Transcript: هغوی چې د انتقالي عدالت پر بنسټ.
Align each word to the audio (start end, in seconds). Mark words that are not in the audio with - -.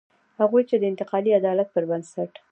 هغوی 0.41 0.63
چې 0.69 0.75
د 0.77 0.83
انتقالي 0.91 1.31
عدالت 1.39 1.67
پر 1.75 1.83
بنسټ. 1.89 2.31